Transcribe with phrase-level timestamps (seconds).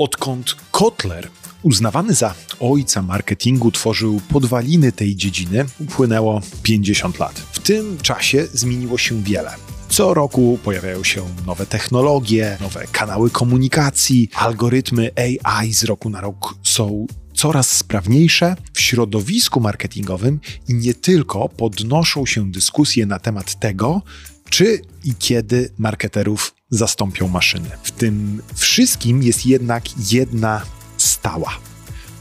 [0.00, 1.28] Odkąd Kotler,
[1.62, 7.34] uznawany za ojca marketingu, tworzył podwaliny tej dziedziny, upłynęło 50 lat.
[7.52, 9.50] W tym czasie zmieniło się wiele.
[9.88, 16.54] Co roku pojawiają się nowe technologie, nowe kanały komunikacji, algorytmy AI z roku na rok
[16.62, 24.02] są coraz sprawniejsze w środowisku marketingowym i nie tylko podnoszą się dyskusje na temat tego,
[24.50, 27.70] czy i kiedy marketerów zastąpią maszyny.
[27.82, 30.62] W tym wszystkim jest jednak jedna
[30.96, 31.58] stała.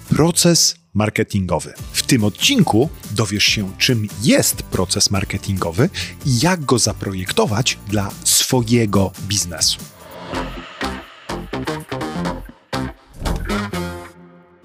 [0.10, 1.74] Proces marketingowy.
[1.92, 5.90] W tym odcinku dowiesz się, czym jest proces marketingowy
[6.26, 9.80] i jak go zaprojektować dla swojego biznesu.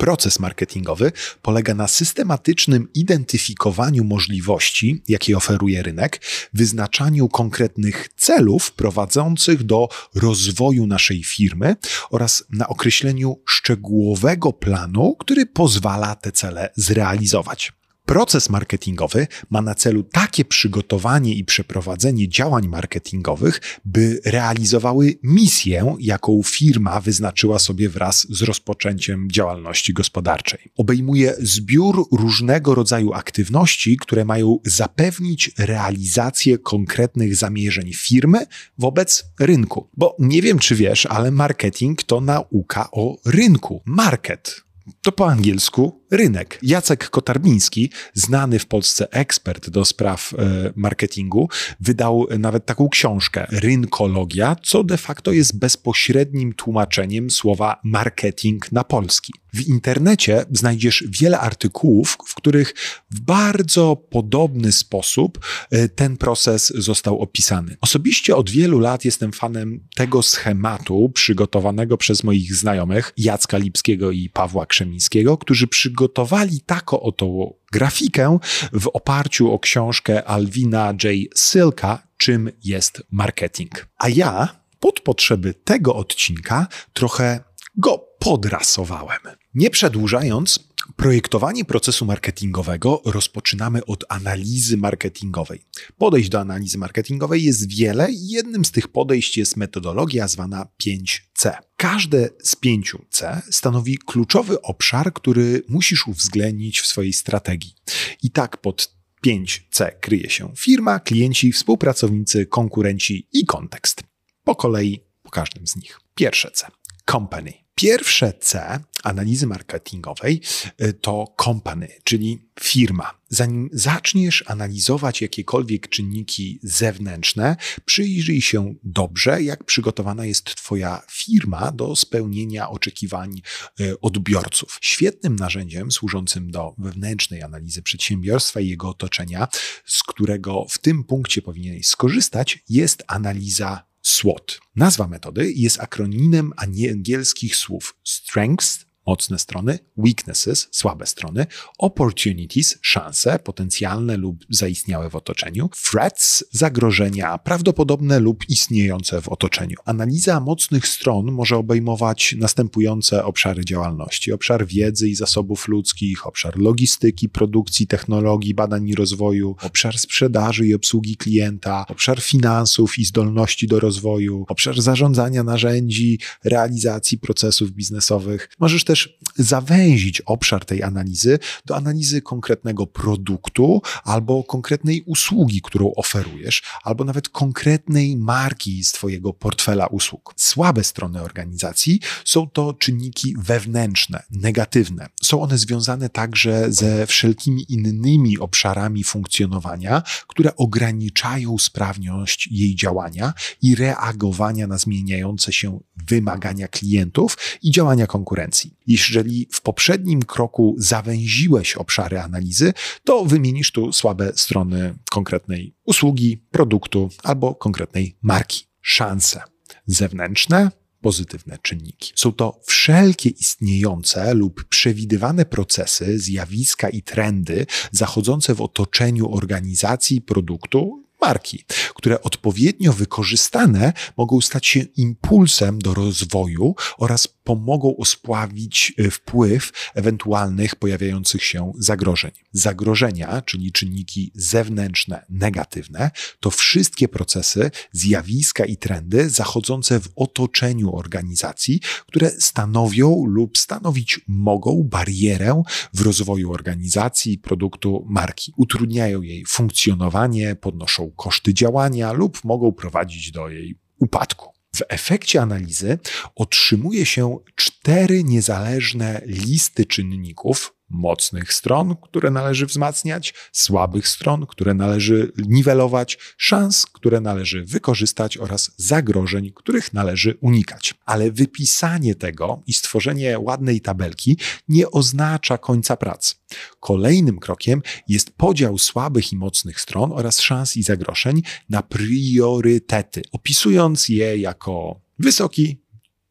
[0.04, 6.20] Proces marketingowy polega na systematycznym identyfikowaniu możliwości, jakie oferuje rynek,
[6.54, 11.76] wyznaczaniu konkretnych celów prowadzących do rozwoju naszej firmy
[12.10, 17.72] oraz na określeniu szczegółowego planu, który pozwala te cele zrealizować.
[18.06, 26.40] Proces marketingowy ma na celu takie przygotowanie i przeprowadzenie działań marketingowych, by realizowały misję, jaką
[26.44, 30.58] firma wyznaczyła sobie wraz z rozpoczęciem działalności gospodarczej.
[30.76, 38.46] Obejmuje zbiór różnego rodzaju aktywności, które mają zapewnić realizację konkretnych zamierzeń firmy
[38.78, 39.88] wobec rynku.
[39.96, 43.82] Bo nie wiem, czy wiesz, ale marketing to nauka o rynku.
[43.84, 44.64] Market
[45.04, 46.58] to po angielsku rynek.
[46.62, 51.48] Jacek Kotarbiński, znany w Polsce ekspert do spraw e, marketingu,
[51.80, 59.32] wydał nawet taką książkę Rynkologia, co de facto jest bezpośrednim tłumaczeniem słowa marketing na polski.
[59.54, 62.74] W internecie znajdziesz wiele artykułów, w których
[63.10, 65.38] w bardzo podobny sposób
[65.70, 67.76] e, ten proces został opisany.
[67.80, 74.30] Osobiście od wielu lat jestem fanem tego schematu przygotowanego przez moich znajomych Jacka Lipskiego i
[74.30, 74.93] Pawła Krzemińskiego,
[75.36, 77.26] którzy przygotowali przygotowali taką oto
[77.72, 78.38] grafikę
[78.72, 81.12] w oparciu o książkę Alwina J.
[81.36, 83.86] Silka, czym jest marketing.
[83.98, 84.48] A ja
[84.80, 87.40] pod potrzeby tego odcinka trochę
[87.76, 89.18] go podrasowałem.
[89.54, 90.60] Nie przedłużając,
[90.96, 95.64] Projektowanie procesu marketingowego rozpoczynamy od analizy marketingowej.
[95.98, 101.52] Podejść do analizy marketingowej jest wiele i jednym z tych podejść jest metodologia zwana 5C.
[101.76, 107.74] Każde z 5C stanowi kluczowy obszar, który musisz uwzględnić w swojej strategii.
[108.22, 108.94] I tak pod
[109.26, 114.02] 5C kryje się firma, klienci, współpracownicy, konkurenci i kontekst.
[114.44, 116.00] Po kolei po każdym z nich.
[116.14, 116.66] Pierwsze C.
[117.10, 117.63] Company.
[117.74, 120.40] Pierwsze C analizy marketingowej
[120.82, 123.20] y, to company, czyli firma.
[123.28, 131.96] Zanim zaczniesz analizować jakiekolwiek czynniki zewnętrzne, przyjrzyj się dobrze, jak przygotowana jest Twoja firma do
[131.96, 133.42] spełnienia oczekiwań
[133.80, 134.78] y, odbiorców.
[134.80, 139.48] Świetnym narzędziem służącym do wewnętrznej analizy przedsiębiorstwa i jego otoczenia,
[139.86, 144.60] z którego w tym punkcie powinieneś skorzystać, jest analiza SWOT.
[144.76, 151.46] Nazwa metody jest akronimem angielskich słów strengths, mocne strony, weaknesses, słabe strony,
[151.78, 159.76] opportunities, szanse potencjalne lub zaistniałe w otoczeniu, threats, zagrożenia prawdopodobne lub istniejące w otoczeniu.
[159.84, 167.28] Analiza mocnych stron może obejmować następujące obszary działalności: obszar wiedzy i zasobów ludzkich, obszar logistyki,
[167.28, 173.80] produkcji, technologii, badań i rozwoju, obszar sprzedaży i obsługi klienta, obszar finansów i zdolności do
[173.80, 178.50] rozwoju, obszar zarządzania narzędzi, realizacji procesów biznesowych.
[178.60, 185.92] Możesz też też zawęzić obszar tej analizy do analizy konkretnego produktu albo konkretnej usługi, którą
[185.96, 190.34] oferujesz, albo nawet konkretnej marki z Twojego portfela usług.
[190.36, 195.08] Słabe strony organizacji są to czynniki wewnętrzne, negatywne.
[195.22, 203.32] Są one związane także ze wszelkimi innymi obszarami funkcjonowania, które ograniczają sprawność jej działania
[203.62, 208.74] i reagowania na zmieniające się wymagania klientów i działania konkurencji.
[208.86, 212.72] Jeżeli w poprzednim kroku zawęziłeś obszary analizy,
[213.04, 218.66] to wymienisz tu słabe strony konkretnej usługi, produktu albo konkretnej marki.
[218.80, 219.42] Szanse
[219.86, 220.70] zewnętrzne,
[221.00, 222.12] pozytywne czynniki.
[222.16, 231.04] Są to wszelkie istniejące lub przewidywane procesy, zjawiska i trendy zachodzące w otoczeniu organizacji, produktu
[231.20, 231.64] marki,
[231.94, 240.76] które odpowiednio wykorzystane mogą stać się impulsem do rozwoju oraz pomogą osłabić e, wpływ ewentualnych
[240.76, 242.30] pojawiających się zagrożeń.
[242.52, 246.10] Zagrożenia, czyli czynniki zewnętrzne, negatywne,
[246.40, 254.82] to wszystkie procesy, zjawiska i trendy zachodzące w otoczeniu organizacji, które stanowią lub stanowić mogą
[254.82, 255.62] barierę
[255.94, 258.52] w rozwoju organizacji, produktu, marki.
[258.56, 264.53] Utrudniają jej funkcjonowanie, podnoszą koszty działania lub mogą prowadzić do jej upadku.
[264.74, 265.98] W efekcie analizy
[266.34, 275.32] otrzymuje się cztery niezależne listy czynników, mocnych stron, które należy wzmacniać, słabych stron, które należy
[275.48, 280.94] niwelować, szans, które należy wykorzystać oraz zagrożeń, których należy unikać.
[281.04, 284.38] Ale wypisanie tego i stworzenie ładnej tabelki
[284.68, 286.34] nie oznacza końca pracy.
[286.80, 294.08] Kolejnym krokiem jest podział słabych i mocnych stron oraz szans i zagrożeń na priorytety, opisując
[294.08, 295.83] je jako wysoki,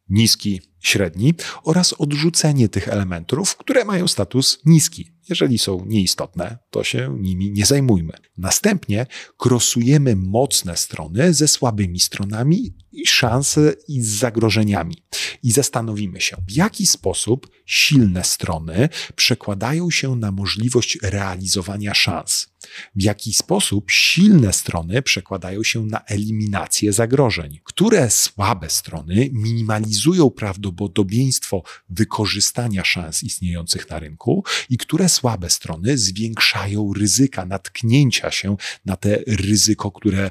[0.08, 1.34] niski, średni
[1.64, 5.14] oraz odrzucenie tych elementów, które mają status niski.
[5.28, 8.12] Jeżeli są nieistotne, to się nimi nie zajmujmy.
[8.38, 9.06] Następnie
[9.36, 14.96] krosujemy mocne strony ze słabymi stronami i szanse i z zagrożeniami.
[15.42, 22.53] I zastanowimy się, w jaki sposób silne strony przekładają się na możliwość realizowania szans.
[22.96, 27.60] W jaki sposób silne strony przekładają się na eliminację zagrożeń.
[27.64, 36.92] Które słabe strony minimalizują prawdopodobieństwo wykorzystania szans istniejących na rynku i które słabe strony zwiększają
[36.96, 40.30] ryzyka natknięcia się na te ryzyko, które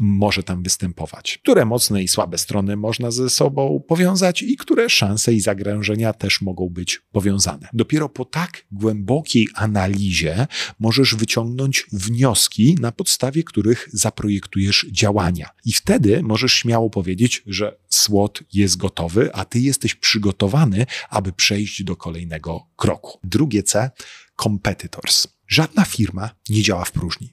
[0.00, 1.38] może tam występować.
[1.42, 6.40] Które mocne i słabe strony można ze sobą powiązać i które szanse i zagrożenia też
[6.40, 7.68] mogą być powiązane.
[7.72, 10.46] Dopiero po tak głębokiej analizie
[10.78, 15.48] możesz wyciągnąć wnioski, na podstawie których zaprojektujesz działania.
[15.64, 21.84] I wtedy możesz śmiało powiedzieć, że SWOT jest gotowy, a ty jesteś przygotowany, aby przejść
[21.84, 23.18] do kolejnego kroku.
[23.24, 23.90] Drugie C
[24.42, 25.39] competitors.
[25.50, 27.30] Żadna firma nie działa w próżni.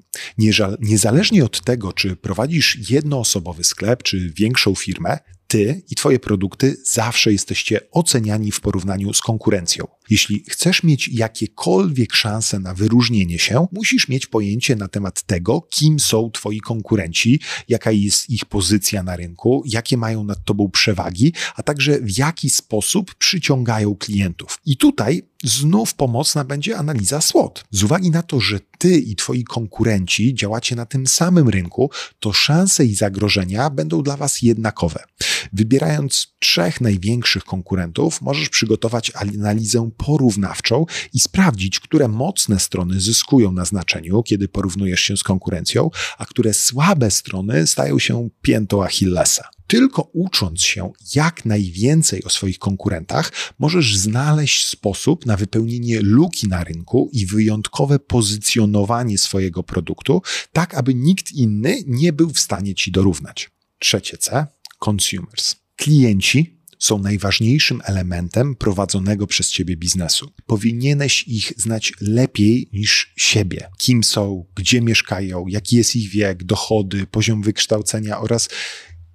[0.80, 7.32] Niezależnie od tego, czy prowadzisz jednoosobowy sklep, czy większą firmę, ty i twoje produkty zawsze
[7.32, 9.88] jesteście oceniani w porównaniu z konkurencją.
[10.10, 16.00] Jeśli chcesz mieć jakiekolwiek szanse na wyróżnienie się, musisz mieć pojęcie na temat tego, kim
[16.00, 17.40] są twoi konkurenci,
[17.70, 22.50] jaka jest ich pozycja na rynku, jakie mają nad tobą przewagi, a także w jaki
[22.50, 24.60] sposób przyciągają klientów.
[24.66, 27.64] I tutaj znów pomocna będzie analiza SWOT.
[27.72, 32.34] Z uwagi na to, że ty i twoi konkurenci działacie na tym samym rynku, to
[32.34, 35.04] szanse i zagrożenia będą dla was jednakowe.
[35.54, 43.66] Wybierając trzech największych konkurentów, możesz przygotować analizę porównawczą i sprawdzić, które mocne strony zyskują na
[43.66, 49.50] znaczeniu, kiedy porównujesz się z konkurencją, a które słabe strony stają się piętą Achillesa.
[49.68, 56.64] Tylko ucząc się jak najwięcej o swoich konkurentach, możesz znaleźć sposób na wypełnienie luki na
[56.64, 60.22] rynku i wyjątkowe pozycjonowanie swojego produktu,
[60.54, 63.52] tak aby nikt inny nie był w stanie ci dorównać.
[63.80, 64.48] Trzecie C
[64.86, 65.56] consumers.
[65.76, 70.32] Klienci są najważniejszym elementem prowadzonego przez ciebie biznesu.
[70.46, 73.70] Powinieneś ich znać lepiej niż siebie.
[73.78, 78.50] Kim są, gdzie mieszkają, jaki jest ich wiek, dochody, poziom wykształcenia oraz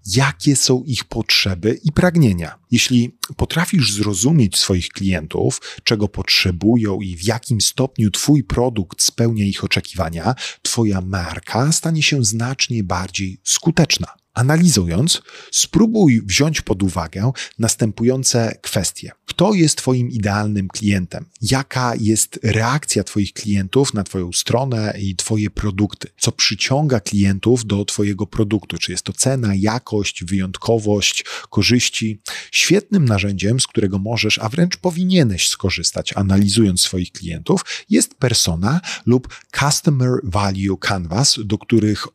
[0.07, 2.59] jakie są ich potrzeby i pragnienia.
[2.71, 9.65] Jeśli potrafisz zrozumieć swoich klientów, czego potrzebują i w jakim stopniu Twój produkt spełnia ich
[9.65, 14.22] oczekiwania, Twoja marka stanie się znacznie bardziej skuteczna.
[14.35, 19.13] Analizując, spróbuj wziąć pod uwagę następujące kwestie.
[19.27, 21.25] Kto jest Twoim idealnym klientem?
[21.43, 26.09] Jaka jest reakcja Twoich klientów na Twoją stronę i Twoje produkty?
[26.19, 28.79] Co przyciąga klientów do Twojego produktu?
[28.79, 32.21] Czy jest to cena, jakość, wyjątkowość, korzyści?
[32.51, 39.29] Świetnym narzędziem, z którego możesz, a wręcz powinieneś skorzystać, analizując swoich klientów, jest persona lub
[39.59, 42.07] Customer Value Canvas, do których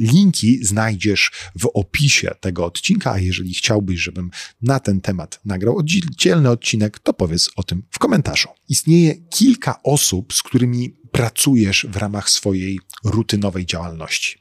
[0.00, 4.30] linki znajdziesz w opisie tego odcinka, a jeżeli chciałbyś, żebym
[4.62, 8.48] na ten temat nagrał oddzielny odcinek, to powiedz o tym w komentarzu.
[8.68, 14.37] Istnieje kilka osób, z którymi pracujesz w ramach swojej rutynowej działalności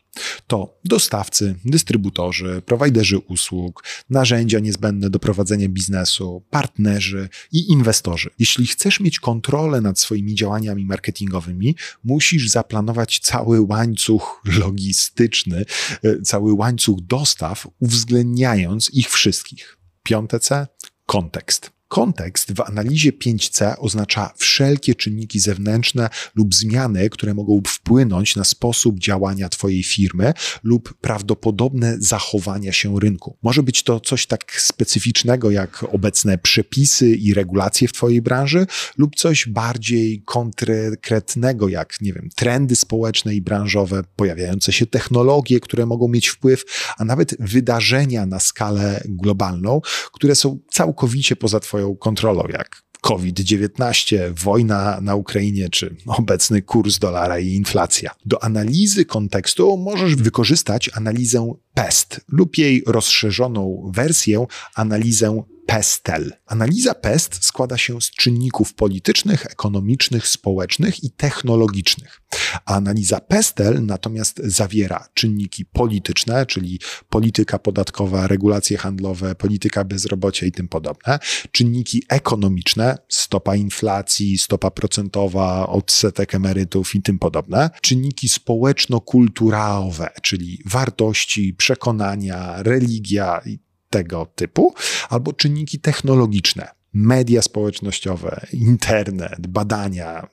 [0.47, 8.29] to dostawcy, dystrybutorzy, prowajderzy usług, narzędzia niezbędne do prowadzenia biznesu, partnerzy i inwestorzy.
[8.39, 15.65] Jeśli chcesz mieć kontrolę nad swoimi działaniami marketingowymi, musisz zaplanować cały łańcuch logistyczny,
[16.03, 19.77] e, cały łańcuch dostaw, uwzględniając ich wszystkich.
[20.03, 20.67] Piąte C
[21.05, 21.76] kontekst.
[21.88, 29.00] Kontekst w analizie 5C oznacza wszelkie czynniki zewnętrzne lub zmiany, które mogą wpłynąć na sposób
[29.00, 33.38] działania Twojej firmy lub prawdopodobne zachowania się rynku.
[33.44, 38.67] Może być to coś tak specyficznego jak obecne przepisy i regulacje w Twojej branży,
[38.98, 45.86] lub coś bardziej konkretnego jak, nie wiem, trendy społeczne i branżowe, pojawiające się technologie, które
[45.86, 46.63] mogą mieć wpływ,
[46.98, 49.82] a nawet wydarzenia na skalę globalną,
[50.13, 57.00] które są całkowicie poza Twoją Twoją kontrolą, jak COVID-19, wojna na Ukrainie czy obecny kurs
[57.00, 58.12] dolara i inflacja.
[58.25, 66.33] Do analizy kontekstu możesz wykorzystać analizę PEST lub jej rozszerzoną wersję, analizę PESTEL.
[66.45, 72.21] Analiza PEST składa się z czynników politycznych, ekonomicznych, społecznych i technologicznych.
[72.65, 80.67] Analiza PESTEL natomiast zawiera czynniki polityczne, czyli polityka podatkowa, regulacje handlowe, polityka bezrobocia i tym
[80.67, 81.19] podobne,
[81.51, 91.53] czynniki ekonomiczne, stopa inflacji, stopa procentowa, odsetek emerytów i tym podobne, czynniki społeczno-kulturowe, czyli wartości,
[91.53, 94.74] przekonania, religia i tego typu,
[95.10, 100.27] albo czynniki technologiczne, media społecznościowe, internet, badania,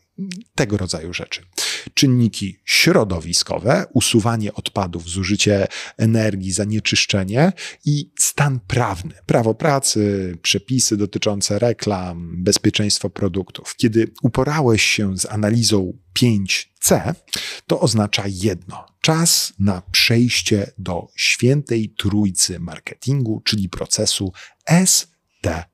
[0.55, 1.43] tego rodzaju rzeczy.
[1.95, 7.53] Czynniki środowiskowe, usuwanie odpadów, zużycie energii, zanieczyszczenie
[7.85, 13.77] i stan prawny, prawo pracy, przepisy dotyczące reklam, bezpieczeństwo produktów.
[13.77, 17.15] Kiedy uporałeś się z analizą 5C,
[17.67, 24.33] to oznacza jedno: czas na przejście do świętej trójcy marketingu, czyli procesu
[24.87, 25.74] STP.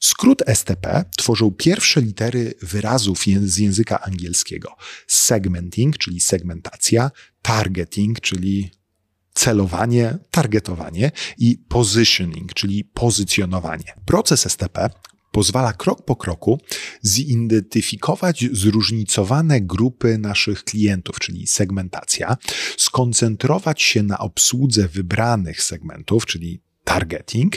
[0.00, 4.76] Skrót STP tworzył pierwsze litery wyrazów z języka angielskiego:
[5.06, 7.10] segmenting, czyli segmentacja,
[7.42, 8.70] targeting, czyli
[9.34, 13.94] celowanie, targetowanie i positioning, czyli pozycjonowanie.
[14.06, 14.90] Proces STP
[15.32, 16.60] pozwala krok po kroku
[17.02, 22.36] zidentyfikować zróżnicowane grupy naszych klientów, czyli segmentacja,
[22.76, 27.56] skoncentrować się na obsłudze wybranych segmentów, czyli targeting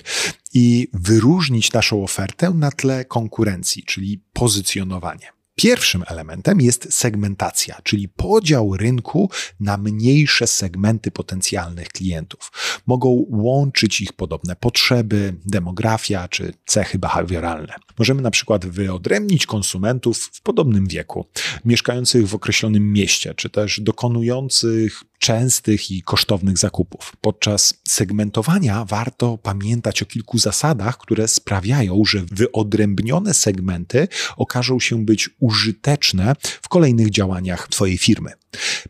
[0.54, 5.34] i wyróżnić naszą ofertę na tle konkurencji, czyli pozycjonowanie.
[5.56, 12.52] Pierwszym elementem jest segmentacja, czyli podział rynku na mniejsze segmenty potencjalnych klientów.
[12.86, 17.74] Mogą łączyć ich podobne potrzeby, demografia czy cechy behawioralne.
[18.00, 21.28] Możemy na przykład wyodrębnić konsumentów w podobnym wieku,
[21.66, 27.14] mieszkających w określonym mieście, czy też dokonujących częstych i kosztownych zakupów.
[27.22, 35.30] Podczas segmentowania warto pamiętać o kilku zasadach, które sprawiają, że wyodrębnione segmenty okażą się być
[35.40, 38.32] użyteczne w kolejnych działaniach Twojej firmy.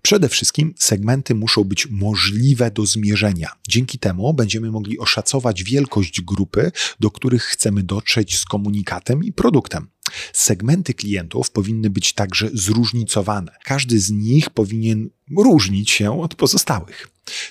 [0.02, 3.50] Przede wszystkim segmenty muszą być możliwe do zmierzenia.
[3.68, 9.88] Dzięki temu będziemy mogli oszacować wielkość grupy, do których chcemy dotrzeć z komunikatem i produktem.
[10.34, 13.52] Segmenty klientów powinny być także zróżnicowane.
[13.64, 17.08] Każdy z nich powinien różnić się od pozostałych.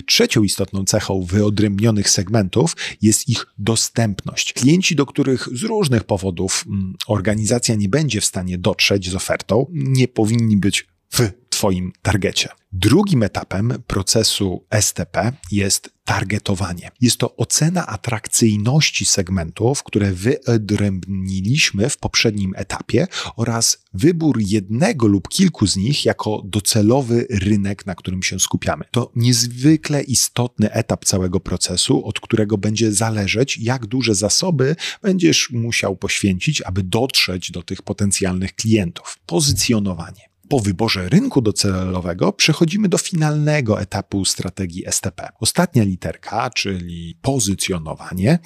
[0.06, 4.52] Trzecią istotną cechą wyodrębnionych segmentów jest ich dostępność.
[4.52, 9.66] Klienci, do których z różnych powodów mm, organizacja nie będzie w stanie dotrzeć z ofertą,
[9.72, 12.48] nie powinni być w Twoim targecie.
[12.74, 16.90] Drugim etapem procesu STP jest targetowanie.
[17.00, 25.66] Jest to ocena atrakcyjności segmentów, które wyodrębniliśmy w poprzednim etapie oraz wybór jednego lub kilku
[25.66, 28.84] z nich jako docelowy rynek, na którym się skupiamy.
[28.90, 35.96] To niezwykle istotny etap całego procesu, od którego będzie zależeć, jak duże zasoby będziesz musiał
[35.96, 39.18] poświęcić, aby dotrzeć do tych potencjalnych klientów.
[39.26, 45.28] Pozycjonowanie po wyborze rynku docelowego przechodzimy do finalnego etapu strategii STP.
[45.40, 48.38] Ostatnia literka, czyli pozycjonowanie,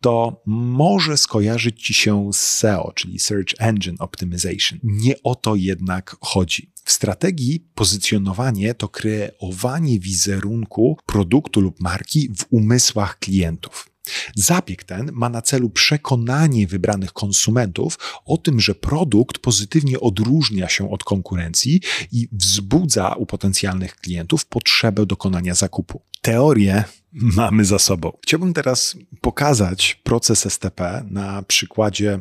[0.00, 4.78] to może skojarzyć Ci się z SEO, czyli Search Engine Optimization.
[4.82, 6.72] Nie o to jednak chodzi.
[6.84, 13.89] W strategii pozycjonowanie to kreowanie wizerunku produktu lub marki w umysłach klientów.
[14.36, 20.90] Zabieg ten ma na celu przekonanie wybranych konsumentów o tym, że produkt pozytywnie odróżnia się
[20.90, 21.80] od konkurencji
[22.12, 26.02] i wzbudza u potencjalnych klientów potrzebę dokonania zakupu.
[26.22, 28.12] Teorię mamy za sobą.
[28.22, 32.18] Chciałbym teraz pokazać proces STP na przykładzie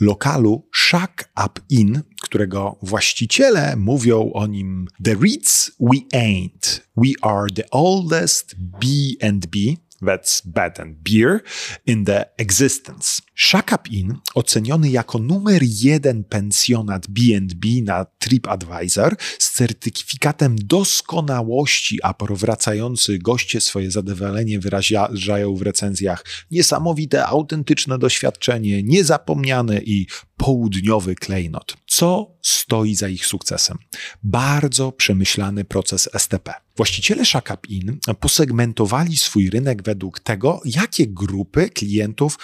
[0.00, 6.80] lokalu Shack Up Inn, którego właściciele mówią o nim The Ritz We Ain't.
[6.96, 9.58] We are the oldest B&B
[10.04, 11.40] that's bed and beer,
[11.86, 13.22] in the existence.
[13.36, 22.14] Shack Up Inn, oceniony jako numer jeden pensjonat B&B na TripAdvisor z certyfikatem doskonałości, a
[22.14, 30.06] powracający goście swoje zadowolenie wyrażają w recenzjach niesamowite, autentyczne doświadczenie, niezapomniane i
[30.44, 31.76] południowy klejnot.
[31.86, 33.78] Co stoi za ich sukcesem?
[34.22, 36.54] Bardzo przemyślany proces STP.
[36.76, 42.38] Właściciele Shack Inn posegmentowali swój rynek według tego, jakie grupy klientów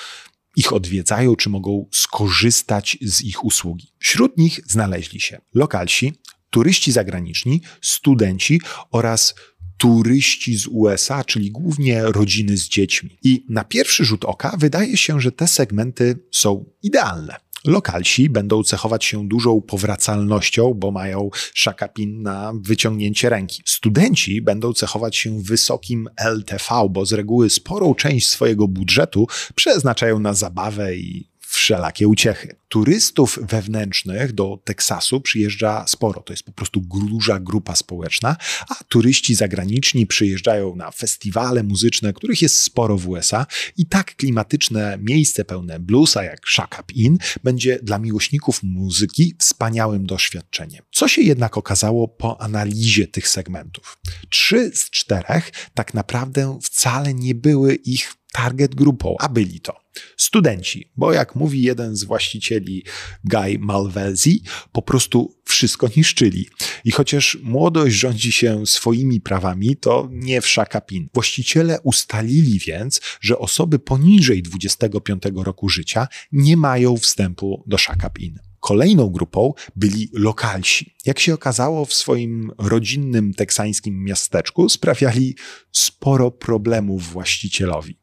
[0.56, 3.92] ich odwiedzają, czy mogą skorzystać z ich usługi.
[3.98, 6.12] Wśród nich znaleźli się lokalsi,
[6.50, 9.34] turyści zagraniczni, studenci oraz
[9.76, 13.18] turyści z USA, czyli głównie rodziny z dziećmi.
[13.22, 17.49] I na pierwszy rzut oka wydaje się, że te segmenty są idealne.
[17.64, 23.62] Lokalsi będą cechować się dużą powracalnością, bo mają szakapin na wyciągnięcie ręki.
[23.66, 30.34] Studenci będą cechować się wysokim LTV, bo z reguły sporą część swojego budżetu przeznaczają na
[30.34, 31.29] zabawę i
[31.60, 32.56] wszelakie uciechy.
[32.68, 36.20] Turystów wewnętrznych do Teksasu przyjeżdża sporo.
[36.20, 38.36] To jest po prostu duża grupa społeczna,
[38.68, 44.98] a turyści zagraniczni przyjeżdżają na festiwale muzyczne, których jest sporo w USA i tak klimatyczne
[45.00, 50.84] miejsce pełne bluesa jak Shack Up Inn będzie dla miłośników muzyki wspaniałym doświadczeniem.
[50.92, 53.98] Co się jednak okazało po analizie tych segmentów?
[54.28, 60.90] Trzy z czterech tak naprawdę wcale nie były ich target grupą, a byli to studenci,
[60.96, 62.84] bo jak mówi jeden z właścicieli
[63.24, 64.42] Guy Malvezi,
[64.72, 66.48] po prostu wszystko niszczyli.
[66.84, 71.08] I chociaż młodość rządzi się swoimi prawami, to nie w szakapin.
[71.14, 78.38] Właściciele ustalili więc, że osoby poniżej 25 roku życia nie mają wstępu do szakapin.
[78.60, 80.94] Kolejną grupą byli lokalsi.
[81.06, 85.36] Jak się okazało, w swoim rodzinnym teksańskim miasteczku sprawiali
[85.72, 87.99] sporo problemów właścicielowi.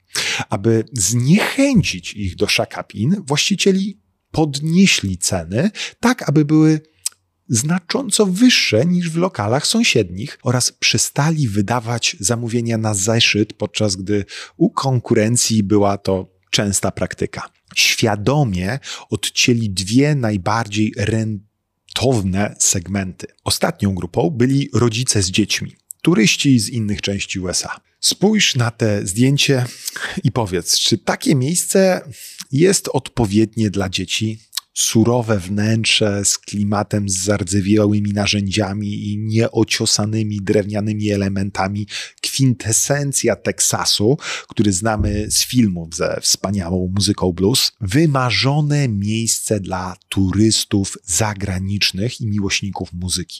[0.50, 4.00] Aby zniechęcić ich do szakapin, właścicieli
[4.32, 6.82] podnieśli ceny tak, aby były
[7.50, 14.26] znacząco wyższe niż w lokalach sąsiednich oraz przestali wydawać zamówienia na zeszyt, podczas gdy
[14.58, 17.50] u konkurencji była to częsta praktyka.
[17.76, 23.28] Świadomie odcięli dwie najbardziej rentowne segmenty.
[23.44, 27.87] Ostatnią grupą byli rodzice z dziećmi, turyści z innych części USA.
[28.00, 29.66] Spójrz na te zdjęcie
[30.24, 32.02] i powiedz, czy takie miejsce
[32.52, 34.40] jest odpowiednie dla dzieci?
[34.74, 41.88] Surowe wnętrze z klimatem z zardzewiałymi narzędziami i nieociosanymi drewnianymi elementami,
[42.22, 52.22] kwintesencja Teksasu, który znamy z filmów ze wspaniałą muzyką blues, wymarzone miejsce dla turystów zagranicznych
[52.22, 53.40] i miłośników muzyki.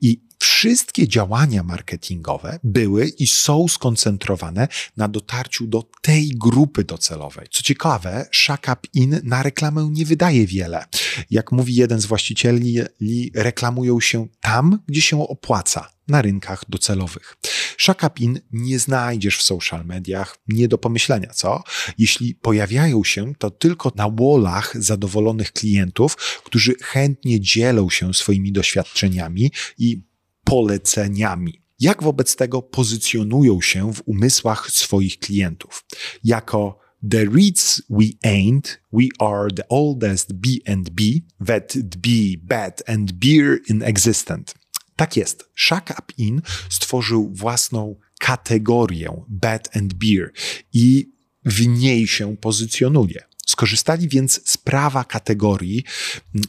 [0.00, 7.46] I wszystkie działania marketingowe były i są skoncentrowane na dotarciu do tej grupy docelowej.
[7.50, 10.84] Co ciekawe, Shack Up In na reklamę nie wydaje wiele.
[11.30, 12.80] Jak mówi jeden z właścicieli,
[13.34, 17.36] reklamują się tam, gdzie się opłaca na rynkach docelowych.
[17.78, 21.62] Shack Up In nie znajdziesz w social mediach, nie do pomyślenia, co?
[21.98, 29.52] Jeśli pojawiają się, to tylko na wallach zadowolonych klientów, którzy chętnie dzielą się swoimi doświadczeniami
[29.78, 30.02] i
[30.44, 31.62] poleceniami.
[31.80, 35.84] Jak wobec tego pozycjonują się w umysłach swoich klientów?
[36.24, 41.02] Jako The Reeds we ain't, we are the oldest B&B
[41.46, 44.54] that be bed and beer in existence.
[44.96, 45.50] Tak jest.
[45.56, 50.32] Shack Up Inn stworzył własną kategorię bed and beer
[50.72, 53.24] i w niej się pozycjonuje.
[53.46, 55.84] Skorzystali więc z prawa kategorii.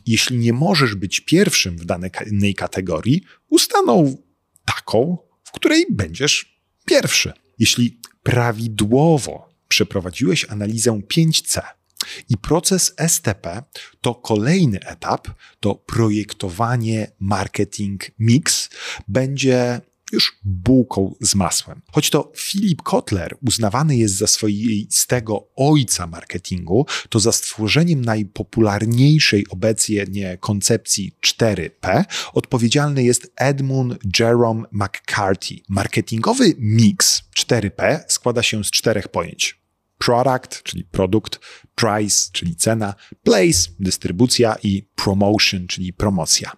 [0.06, 4.18] Jeśli nie możesz być pierwszym w danej kategorii, ustaną
[4.66, 7.34] taką, w której będziesz pierwszy.
[7.60, 11.62] Jeśli prawidłowo przeprowadziłeś analizę 5C
[12.30, 13.64] i proces STP
[14.02, 15.28] to kolejny etap,
[15.60, 18.70] to projektowanie marketing mix
[19.08, 21.82] będzie już bułką z masłem.
[21.92, 30.08] Choć to Philip Kotler uznawany jest za swoistego ojca marketingu, to za stworzeniem najpopularniejszej obecnie
[30.40, 35.56] koncepcji 4P odpowiedzialny jest Edmund Jerome McCarthy.
[35.70, 39.65] Marketingowy mix 4P składa się z czterech pojęć
[39.98, 41.40] product, czyli produkt,
[41.76, 46.52] price, czyli cena, place, dystrybucja i promotion, czyli promocja.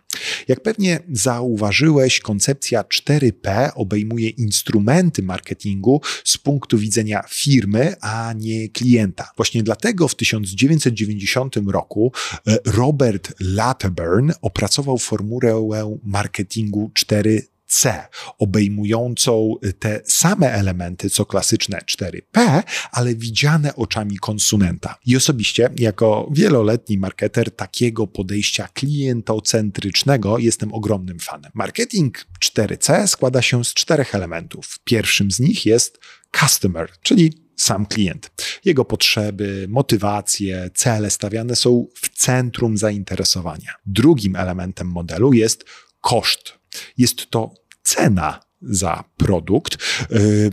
[0.48, 9.32] Jak pewnie zauważyłeś, koncepcja 4P obejmuje instrumenty marketingu z punktu widzenia firmy, a nie klienta.
[9.38, 12.12] Właśnie dlatego w 1990 roku
[12.48, 18.08] e, Robert Latterburn opracował formułę marketingu 4 C,
[18.40, 24.98] obejmującą te same elementy co klasyczne 4P, ale widziane oczami konsumenta.
[25.06, 31.52] I osobiście, jako wieloletni marketer, takiego podejścia klientocentrycznego jestem ogromnym fanem.
[31.54, 34.80] Marketing 4C składa się z czterech elementów.
[34.84, 36.00] Pierwszym z nich jest
[36.40, 38.32] customer, czyli sam klient.
[38.66, 43.74] Jego potrzeby, motywacje, cele stawiane są w centrum zainteresowania.
[43.86, 45.66] Drugim elementem modelu jest
[46.02, 46.58] koszt.
[46.98, 49.78] Jest to cena za produkt,
[50.12, 50.52] y,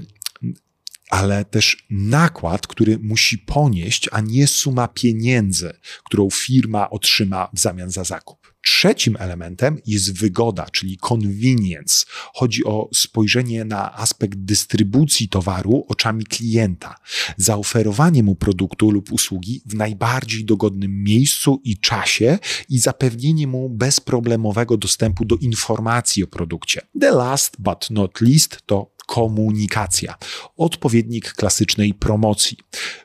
[1.11, 5.73] ale też nakład, który musi ponieść, a nie suma pieniędzy,
[6.05, 8.44] którą firma otrzyma w zamian za zakup.
[8.67, 12.07] Trzecim elementem jest wygoda, czyli convenience.
[12.35, 16.97] Chodzi o spojrzenie na aspekt dystrybucji towaru oczami klienta,
[17.37, 24.77] zaoferowanie mu produktu lub usługi w najbardziej dogodnym miejscu i czasie i zapewnienie mu bezproblemowego
[24.77, 26.81] dostępu do informacji o produkcie.
[27.01, 30.15] The last but not least to komunikacja,
[30.57, 32.59] odpowiednik klasycznej promocji.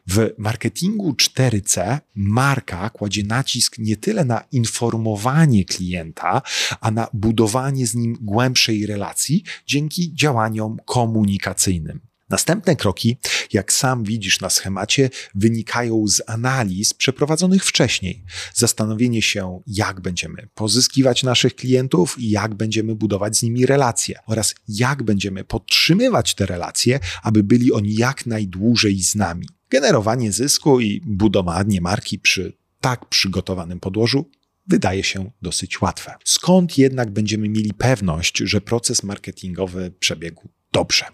[0.07, 6.41] W marketingu 4C marka kładzie nacisk nie tyle na informowanie klienta,
[6.81, 12.09] a na budowanie z nim głębszej relacji dzięki działaniom komunikacyjnym.
[12.30, 13.18] Następne kroki,
[13.54, 18.24] jak sam widzisz na schemacie, wynikają z analiz przeprowadzonych wcześniej.
[18.54, 24.56] Zastanowienie się, jak będziemy pozyskiwać naszych klientów i jak będziemy budować z nimi relacje oraz
[24.68, 29.48] jak będziemy podtrzymywać te relacje, aby byli oni jak najdłużej z nami.
[29.70, 34.32] Generowanie zysku i budowanie marki przy tak przygotowanym podłożu
[34.68, 36.15] wydaje się dosyć łatwe.
[36.26, 41.06] Skąd jednak będziemy mieli pewność, że proces marketingowy przebiegł dobrze?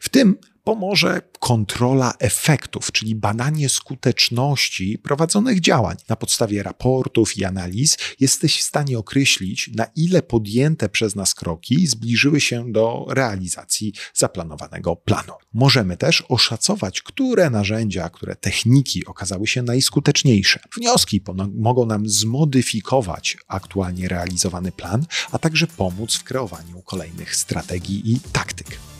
[0.00, 5.96] W tym pomoże kontrola efektów, czyli badanie skuteczności prowadzonych działań.
[6.08, 11.86] Na podstawie raportów i analiz jesteś w stanie określić, na ile podjęte przez nas kroki
[11.86, 15.32] zbliżyły się do realizacji zaplanowanego planu.
[15.54, 20.60] Możemy też oszacować, które narzędzia, które techniki okazały się najskuteczniejsze.
[20.76, 21.22] Wnioski
[21.54, 28.91] mogą nam zmodyfikować aktualnie realizowany plan, a także pomóc w kreowaniu kolejnych strategii i taktyk.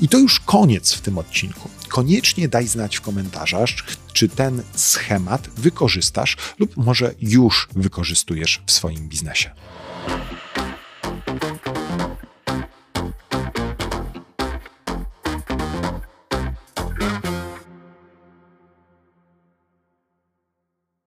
[0.00, 1.70] I to już koniec w tym odcinku.
[1.88, 3.70] Koniecznie daj znać w komentarzach,
[4.12, 9.50] czy ten schemat wykorzystasz lub może już wykorzystujesz w swoim biznesie.